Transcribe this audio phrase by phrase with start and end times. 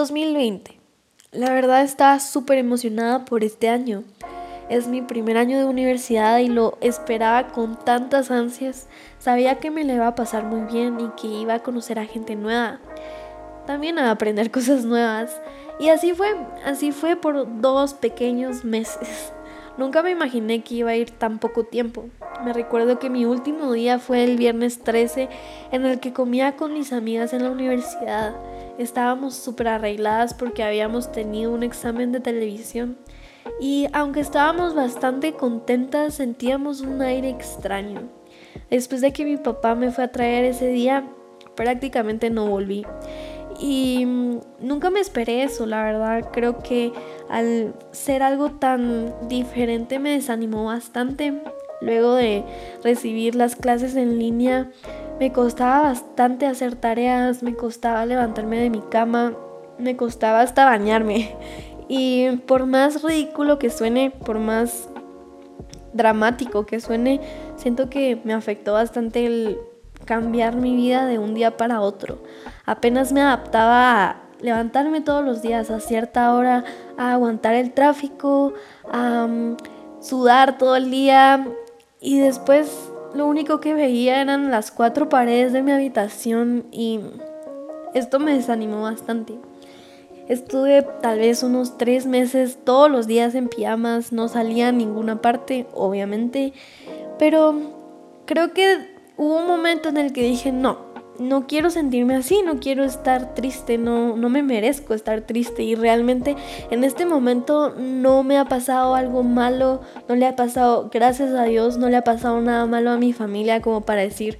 [0.00, 0.80] 2020.
[1.30, 4.02] La verdad estaba súper emocionada por este año.
[4.70, 8.88] Es mi primer año de universidad y lo esperaba con tantas ansias.
[9.18, 12.06] Sabía que me le iba a pasar muy bien y que iba a conocer a
[12.06, 12.80] gente nueva.
[13.66, 15.38] También a aprender cosas nuevas.
[15.78, 19.34] Y así fue, así fue por dos pequeños meses.
[19.76, 22.06] Nunca me imaginé que iba a ir tan poco tiempo.
[22.42, 25.28] Me recuerdo que mi último día fue el viernes 13
[25.72, 28.34] en el que comía con mis amigas en la universidad.
[28.80, 32.96] Estábamos súper arregladas porque habíamos tenido un examen de televisión
[33.60, 38.08] y aunque estábamos bastante contentas sentíamos un aire extraño.
[38.70, 41.06] Después de que mi papá me fue a traer ese día,
[41.56, 42.86] prácticamente no volví.
[43.60, 46.30] Y mm, nunca me esperé eso, la verdad.
[46.32, 46.90] Creo que
[47.28, 51.34] al ser algo tan diferente me desanimó bastante.
[51.82, 52.44] Luego de
[52.82, 54.70] recibir las clases en línea,
[55.20, 59.34] me costaba bastante hacer tareas, me costaba levantarme de mi cama,
[59.78, 61.36] me costaba hasta bañarme.
[61.88, 64.88] Y por más ridículo que suene, por más
[65.92, 67.20] dramático que suene,
[67.56, 69.58] siento que me afectó bastante el
[70.06, 72.22] cambiar mi vida de un día para otro.
[72.64, 76.64] Apenas me adaptaba a levantarme todos los días a cierta hora,
[76.96, 78.54] a aguantar el tráfico,
[78.90, 79.56] a mm,
[80.00, 81.46] sudar todo el día
[82.00, 87.00] y después lo único que veía eran las cuatro paredes de mi habitación y
[87.94, 89.38] esto me desanimó bastante.
[90.28, 95.20] Estuve tal vez unos tres meses todos los días en pijamas, no salía a ninguna
[95.20, 96.52] parte, obviamente,
[97.18, 97.54] pero
[98.26, 100.89] creo que hubo un momento en el que dije, no,
[101.20, 105.74] no quiero sentirme así, no quiero estar triste, no, no me merezco estar triste y
[105.74, 106.34] realmente
[106.70, 111.44] en este momento no me ha pasado algo malo, no le ha pasado, gracias a
[111.44, 114.38] Dios, no le ha pasado nada malo a mi familia como para decir,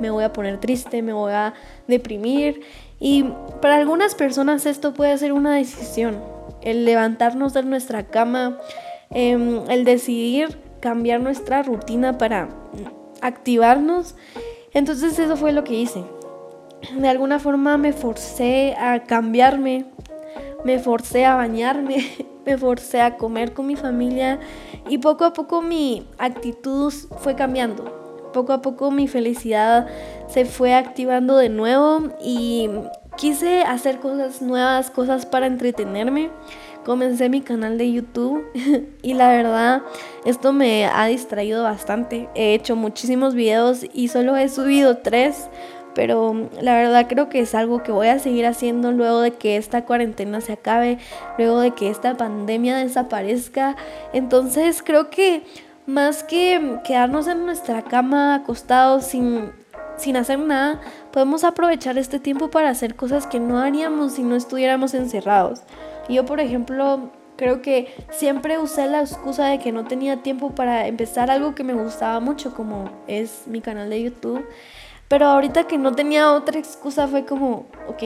[0.00, 1.54] me voy a poner triste, me voy a
[1.86, 2.62] deprimir
[2.98, 3.26] y
[3.62, 6.18] para algunas personas esto puede ser una decisión,
[6.60, 8.58] el levantarnos de nuestra cama,
[9.10, 12.48] em, el decidir cambiar nuestra rutina para
[13.20, 14.16] activarnos.
[14.72, 16.04] Entonces eso fue lo que hice.
[16.96, 19.86] De alguna forma me forcé a cambiarme,
[20.64, 22.06] me forcé a bañarme,
[22.46, 24.40] me forcé a comer con mi familia
[24.88, 28.00] y poco a poco mi actitud fue cambiando
[28.32, 29.88] poco a poco mi felicidad
[30.28, 32.68] se fue activando de nuevo y
[33.20, 36.30] quise hacer cosas nuevas, cosas para entretenerme.
[36.84, 38.42] Comencé mi canal de YouTube
[39.02, 39.82] y la verdad
[40.24, 42.30] esto me ha distraído bastante.
[42.34, 45.50] He hecho muchísimos videos y solo he subido tres,
[45.94, 49.58] pero la verdad creo que es algo que voy a seguir haciendo luego de que
[49.58, 50.98] esta cuarentena se acabe,
[51.36, 53.76] luego de que esta pandemia desaparezca.
[54.14, 55.42] Entonces creo que
[55.84, 59.52] más que quedarnos en nuestra cama acostados sin,
[59.98, 60.80] sin hacer nada,
[61.12, 65.62] podemos aprovechar este tiempo para hacer cosas que no haríamos si no estuviéramos encerrados.
[66.08, 70.86] Yo, por ejemplo, creo que siempre usé la excusa de que no tenía tiempo para
[70.86, 74.46] empezar algo que me gustaba mucho, como es mi canal de YouTube.
[75.08, 78.02] Pero ahorita que no tenía otra excusa fue como, ok,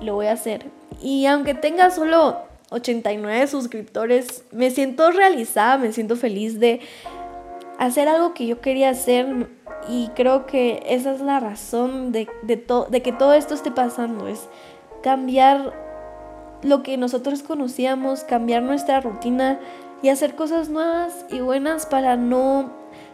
[0.00, 0.66] lo voy a hacer.
[1.02, 2.38] Y aunque tenga solo
[2.70, 6.80] 89 suscriptores, me siento realizada, me siento feliz de
[7.78, 9.48] hacer algo que yo quería hacer
[9.88, 14.28] y creo que esa es la razón de, de, de que todo esto esté pasando,
[14.28, 14.48] es
[15.02, 15.72] cambiar
[16.62, 19.60] lo que nosotros conocíamos, cambiar nuestra rutina
[20.02, 22.70] y hacer cosas nuevas y buenas para no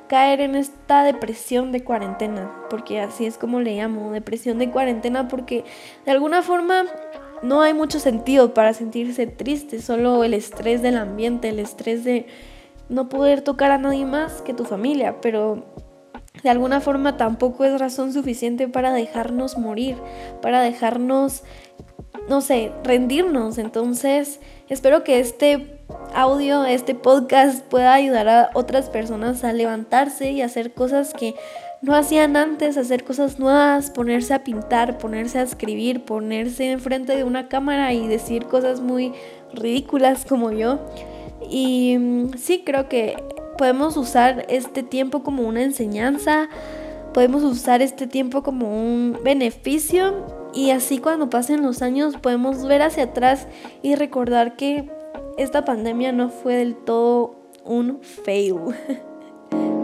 [0.09, 5.29] caer en esta depresión de cuarentena, porque así es como le llamo, depresión de cuarentena,
[5.29, 5.65] porque
[6.05, 6.85] de alguna forma
[7.43, 12.27] no hay mucho sentido para sentirse triste, solo el estrés del ambiente, el estrés de
[12.89, 15.65] no poder tocar a nadie más que tu familia, pero
[16.43, 19.97] de alguna forma tampoco es razón suficiente para dejarnos morir,
[20.41, 21.43] para dejarnos,
[22.29, 23.59] no sé, rendirnos.
[23.59, 25.79] Entonces, espero que este
[26.15, 31.35] audio, este podcast pueda ayudar a otras personas a levantarse y hacer cosas que
[31.81, 37.25] no hacían antes, hacer cosas nuevas, ponerse a pintar, ponerse a escribir, ponerse enfrente de
[37.25, 39.13] una cámara y decir cosas muy
[39.53, 40.79] ridículas como yo.
[41.51, 43.17] Y mm, sí, creo que
[43.63, 46.49] podemos usar este tiempo como una enseñanza,
[47.15, 52.83] podemos usar este tiempo como un beneficio y así cuando pasen los años podemos ver
[52.83, 53.47] hacia atrás
[53.81, 54.91] y recordar que
[55.39, 58.57] esta pandemia no fue del todo un fail.